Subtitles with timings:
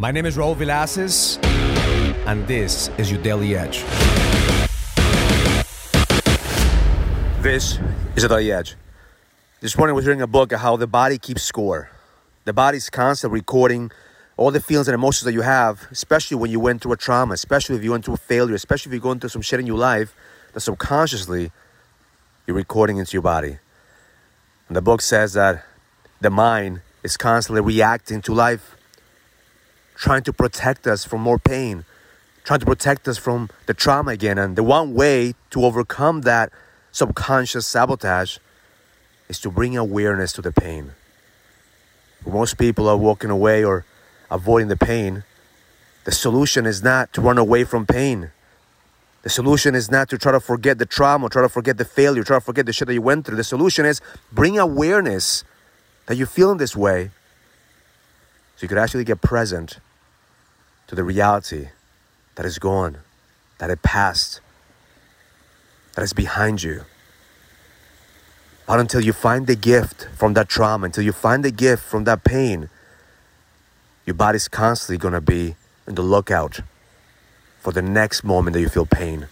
[0.00, 1.44] My name is Raul Villacis,
[2.24, 3.82] and this is your Daily Edge.
[7.42, 7.80] This
[8.14, 8.76] is a Daily Edge.
[9.58, 11.90] This morning I was reading a book of how the body keeps score.
[12.44, 13.90] The body's constantly recording
[14.36, 17.34] all the feelings and emotions that you have, especially when you went through a trauma,
[17.34, 19.66] especially if you went through a failure, especially if you're going through some shit in
[19.66, 20.14] your life
[20.52, 21.50] that subconsciously
[22.46, 23.58] you're recording into your body.
[24.68, 25.64] And the book says that
[26.20, 28.76] the mind is constantly reacting to life,
[29.98, 31.84] trying to protect us from more pain,
[32.44, 34.38] trying to protect us from the trauma again.
[34.38, 36.52] And the one way to overcome that
[36.92, 38.38] subconscious sabotage
[39.28, 40.92] is to bring awareness to the pain.
[42.24, 43.84] Most people are walking away or
[44.30, 45.24] avoiding the pain,
[46.04, 48.30] the solution is not to run away from pain.
[49.22, 52.22] The solution is not to try to forget the trauma, try to forget the failure,
[52.22, 53.36] try to forget the shit that you went through.
[53.36, 54.00] The solution is
[54.32, 55.44] bring awareness
[56.06, 57.10] that you're feeling this way
[58.56, 59.80] so you could actually get present
[60.88, 61.68] to the reality
[62.34, 62.98] that is gone,
[63.58, 64.40] that it passed,
[65.94, 66.84] that is behind you.
[68.66, 72.04] But until you find the gift from that trauma, until you find the gift from
[72.04, 72.68] that pain,
[74.04, 76.60] your body's constantly to be in the lookout
[77.60, 79.28] for the next moment that you feel pain,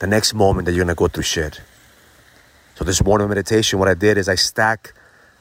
[0.00, 1.60] the next moment that you're to go through shit.
[2.74, 4.92] So this morning meditation, what I did is I stacked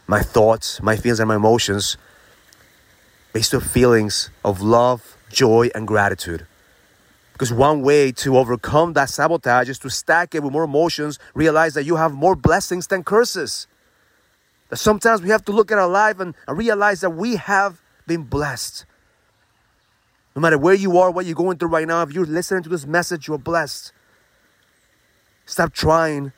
[0.08, 1.98] my thoughts, my feelings, and my emotions
[3.36, 6.48] based on feelings of love, joy, and gratitude.
[7.34, 11.74] Because one way to overcome that sabotage is to stack it with more emotions, realize
[11.74, 13.68] that you have more blessings than curses.
[14.70, 17.82] That sometimes we have to look at our life and, and realize that we have
[18.08, 18.86] been blessed.
[20.34, 22.70] No matter where you are, what you're going through right now, if you're listening to
[22.70, 23.92] this message, you're blessed.
[25.46, 26.32] Stop trying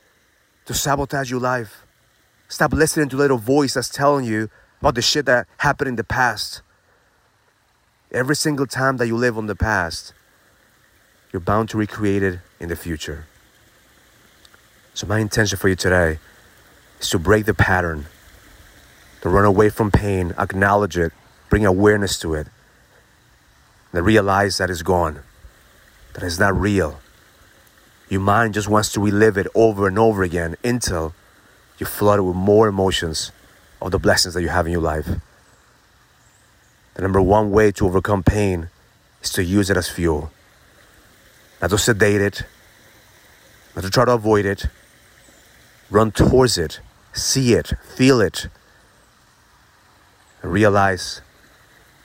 [0.64, 1.84] to sabotage your life.
[2.48, 6.02] Stop listening to little voice that's telling you about the shit that happened in the
[6.02, 6.62] past.
[8.10, 10.14] Every single time that you live on the past,
[11.30, 13.26] you're bound to recreate it in the future.
[14.94, 16.18] So, my intention for you today
[17.00, 18.06] is to break the pattern,
[19.20, 21.12] to run away from pain, acknowledge it,
[21.50, 22.46] bring awareness to it,
[23.92, 25.20] and realize that it's gone,
[26.14, 27.00] that it's not real.
[28.08, 31.14] Your mind just wants to relive it over and over again until
[31.76, 33.32] you're flooded with more emotions
[33.82, 35.08] of the blessings that you have in your life.
[36.98, 38.70] The number one way to overcome pain
[39.22, 40.32] is to use it as fuel.
[41.62, 42.42] Not to sedate it,
[43.76, 44.66] not to try to avoid it.
[45.90, 46.80] Run towards it,
[47.12, 48.48] see it, feel it,
[50.42, 51.20] and realize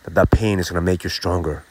[0.03, 1.63] that that pain is going to make you stronger.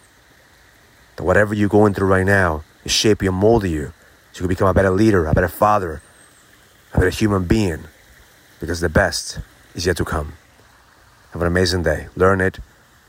[1.14, 3.92] That whatever you're going through right now is shaping and molding you
[4.32, 6.02] so you can become a better leader, a better father,
[6.92, 7.84] a better human being
[8.58, 9.38] because the best
[9.76, 10.32] is yet to come.
[11.30, 12.08] Have an amazing day.
[12.16, 12.58] Learn it,